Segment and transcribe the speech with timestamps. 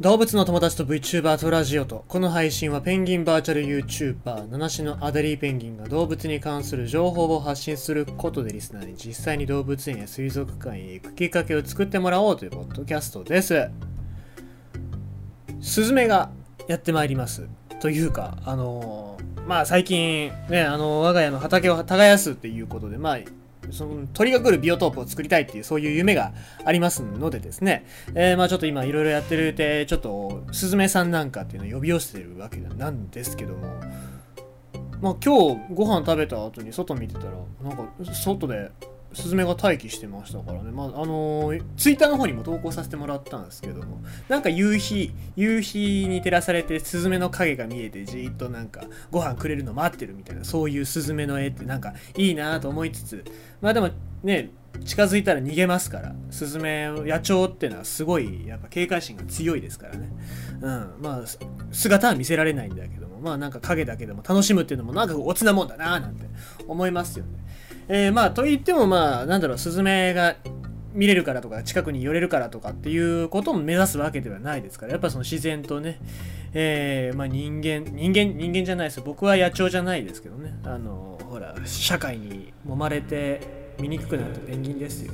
[0.00, 13.68] 動物の友達と VTuber とラジオとこの配信はペンギンバーチャル YouTuber 七種のアデリーペンギンが動物に関する情報を発信することでリスナーに実際に動物園や水族館へ行くきっかけを作ってもらおうというポッドキャストです。
[15.60, 16.30] スズメが
[16.66, 17.46] やってまいります。
[17.82, 23.18] というかあのーまあ最近ねあの我が家の畑を耕すっていうことでまあ
[23.72, 26.32] その鳥が来るビオトープを作りたいっていうそういう夢が
[26.64, 33.80] ありますのでですね、えー、まあちょっと今いろいろやってるてちょっとスズメさんなんかっていうのを呼び寄せてるわけなんですけども。
[35.00, 37.30] まあ今日ご飯食べた後に外見てたら
[37.62, 38.70] なんか外で
[39.12, 53.24] スズメが待機してましたからね、まああのー、ツイッターの方にも投稿させてもらったんですけども、なんか夕日、夕日に照らされてスズメの影が見えて、じーっとなんかご飯くれるの待ってるみたいな、そういうスズメの絵ってなんかいいなと思いつつ、
[53.60, 53.90] まあでも
[54.22, 54.50] ね、
[54.84, 60.12] 近づいたら逃げますから、スズメ、野鳥ってのはすごい、やっぱ警戒心が強いですからね。
[60.60, 61.24] うん、まあ、
[61.72, 66.24] 姿は見せられないんだけども、まあなんか影だけでも楽しむっていうのもなんかおつなもんだななんて
[66.66, 67.39] 思いますよね。
[67.92, 70.36] えー、まあといってもまあなんだろうスズメが
[70.94, 75.98] 見れるからとか近くに寄れるからとかっていうことを目指すわけではないですからやっぱその自然とね、
[76.52, 80.56] えー、まあ、人間人間人間じゃないです僕は野鳥じゃないですけどね。
[80.64, 85.12] あのほら社会に揉まれて醜くなったペンギンですよ。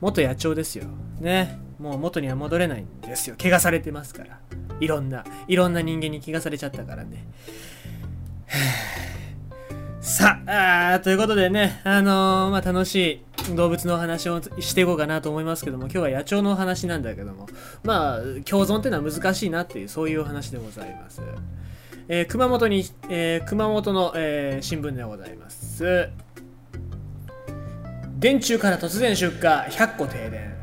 [0.00, 0.84] 元野鳥ですよ。
[1.20, 1.58] ね。
[1.78, 3.36] もう元には戻れないんですよ。
[3.40, 4.38] 怪我されてますから。
[4.80, 7.24] いろんないろんな人間に怪我されちゃったからね。
[10.06, 17.48] さあということでね、あのー、まあ、楽しい動物のお話をしていこうかなと思いますけども、今日は野鳥のお話なんだけども、
[17.82, 21.22] まあ、共存っていうのは難しいなっていう、そういうお話でございます。
[22.06, 26.08] えー、熊本に、えー、熊本の、え、新聞でございます。
[28.16, 30.54] 電柱から突然出火、100個停電。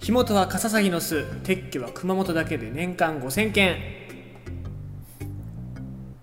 [0.00, 3.99] 火元はカササギの巣、撤去は熊本だけで年間5000件。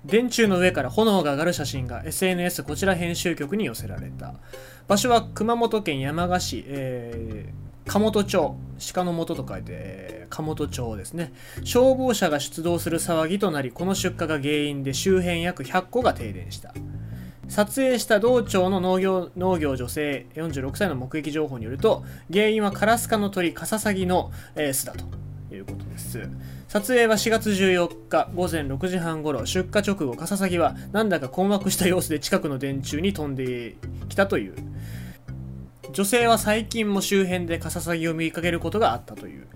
[0.08, 4.36] 電柱の上から炎が上がる写真が SNS こちら編集局に寄せられた。
[4.88, 8.56] 場所は熊本県山鹿市、えー、鴨本町
[8.94, 11.34] 鹿の元と書いて鴨本町ですね。
[11.66, 16.74] 消防車が出動する騒ぎとなりこの出火が原因で周辺約100個が停電した。
[17.50, 25.06] 撮影した道庁の農業農業女性46歳の目撃情報によると原因はカラス科の鳥カササギの、えー、巣だと
[25.54, 26.30] いうことです。
[26.68, 33.78] 撮影は4月14日午前6時半頃出火直後カササギはなんだか困惑した様子で近くの電柱に飛んで
[34.10, 34.56] きたという。
[35.94, 39.48] 女性は最近も周辺でカササギを見かけることがあったという。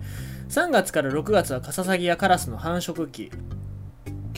[0.48, 3.30] 3月から6月はカササギやカラスの繁殖期。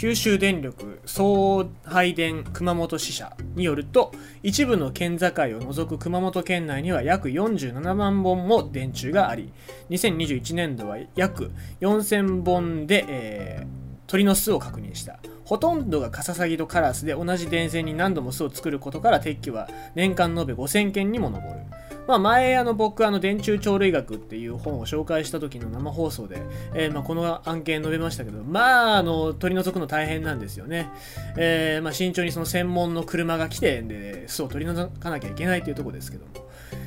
[0.05, 9.51] 九州電力送配電熊本支社によると一部の県境を除く熊本県内には約47万本も電柱があり
[9.89, 13.67] 2021年度は約4000本で、えー、
[14.07, 15.21] 鳥の巣を確認した。
[15.47, 21.45] ほとんどがカササギとカラスで同じ電線に何度も巣を作ることから撤去は年間延べ5000件にも上る。
[22.07, 26.43] まあ、前あの僕あの電柱鳥類学っていう本を紹介した時の生放送で、
[26.75, 30.91] えー、まあこの案件述べましたけどまああの取り除くの大変なんですよね、
[31.39, 36.33] えー、まあ慎重にその専門の車が来てで巣を取り除かなきゃいけないというところですけども。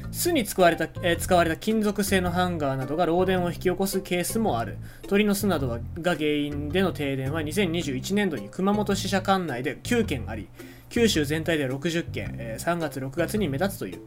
[0.09, 4.77] 巣に使われた、えー、使われた金属製のハンガーなどが漏電を引き起こすケースもある。
[5.07, 10.47] 鳥の巣などが原因での停電は2021年度に熊本支社管内で9件あり
[10.89, 13.99] 九州全体で60件、えー、3月6月に目立つという。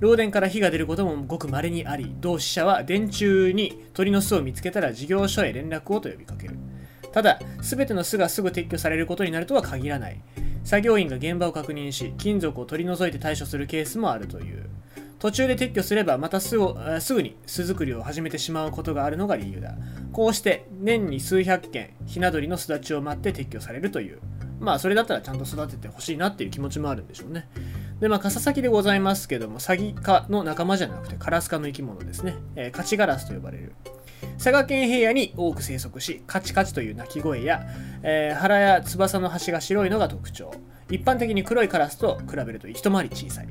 [0.00, 6.56] 漏電から火が出ることもごく稀にあり同志社は電柱に鳥の巣を見つけたら事業所へ連絡をと呼びかける。
[7.12, 10.22] ただ全ての巣がすぐ撤去されることになるとは限らない。
[10.64, 14.70] 作業員が現場を確認し金属を取り除いて対処するケースもあるという。
[15.18, 19.74] 途中で撤去すればまた巣をすぐに巣作りを始めてしまうことがあるのが理由だ。
[20.12, 24.20] こうして年に数百件ひな鳥の巣立ちを待って撤去されるという。
[24.60, 27.48] まあそれだったらちゃんと育ててほしいなっていう気持ちもあるんでしょうね。
[28.00, 32.34] で、まあ、カササギでございますけども、サギ科の仲間じゃなくてカラス科の生き物ですね。
[32.56, 33.74] えー、カチガラスと呼ばれる。
[34.38, 37.66] 佐賀県平野に多く生息し、カチカチという鳴き声や、
[38.02, 40.50] えー、腹や翼の端が白いのが特徴。
[40.90, 43.48] 一般的に黒いカラスと比べると一回り小さい。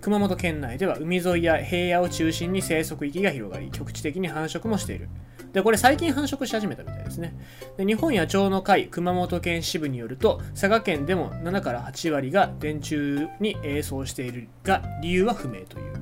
[0.00, 5.08] 熊本県内では海沿いや平野を中心に生息域が広がり、局地的に繁殖もしている。
[5.52, 7.34] で、これ最近繁殖し始めたみたいですね。
[7.76, 15.94] で日本野鳥の会熊本県支部によると、佐賀県でも7から8割が電柱に営走しているが、理由は不明という。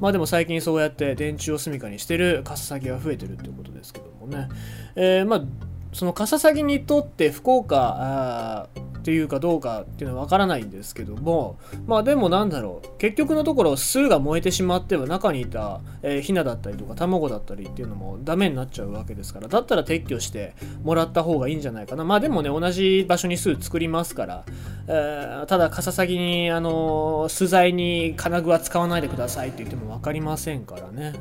[0.00, 4.48] まあでも最近そうやって電柱を住処にしてるカササギが増えてるっていうことですけどもね。
[4.94, 5.42] えー、まあ、
[5.92, 8.68] そのカササギにとって福岡
[9.08, 22.04] ていうかどうかっていうのはわからないんですけどもまあでもなんだろう結局のところ巣が燃えてしまっては中にいた、えー、ヒナだったりとか卵だったりっていうのもダメになっちゃうわけですからだったら撤去してもらった方がいいんじゃないかな。
[22.04, 24.44] まあでもね同じ場所に巣作りますから、
[24.88, 31.14] えー、ただカササギにあのー、巣材に金具は使わないでくださいって言っても分かりませんからね、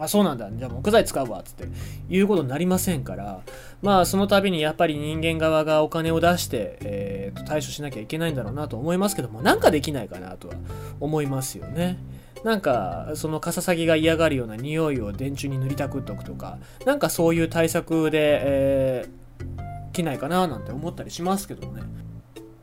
[0.00, 1.64] あそうなんだじゃあ木材使うわっつって
[2.08, 3.40] 言うことになりませんから
[3.82, 10.54] まあその度にやっぱり人間側がお金を出して、えー、と対処しなきゃいけないんだろうなと思いますけどもなんかできないかなとは
[11.00, 11.98] 思いますよね。
[12.44, 21.82] なんかそのカササギが嫌がるような匂いを電柱に塗りたくっとくとかなんかそういう対策で、えー、着ないかななんて思ったりしますけどね。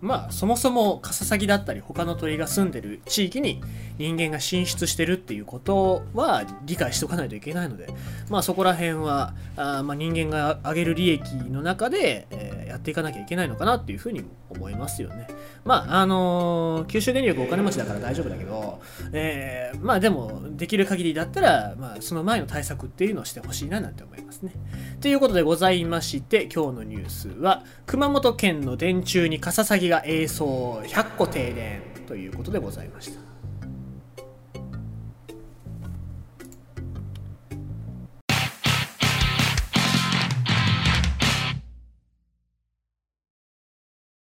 [0.02, 3.62] まあそもそもカササギだったり他の鳥が住んでる地域に
[4.00, 7.88] 人間が進出してるっていうことは理解しておかないといけないので
[8.30, 12.51] まあそこら辺はあまあ人間が上げる利益の中で、え、
[12.82, 15.28] っていかなきゃいけないのかなっていうふうに思いますよね
[15.64, 18.82] まああのー、九州電力お金持ちだから大丈夫だけど、
[19.14, 24.54] えー、まあでもできる限りだったら、まあ、その前の対策っていうのをしてほしいななんて思いますね
[25.00, 33.32] ということでございまして今日のニュースは熊本県の電柱にカササギが映像100個停電ということでございました。